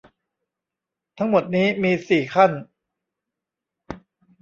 [1.17, 2.51] ทั้งหมดนี้มีสี่ขั้น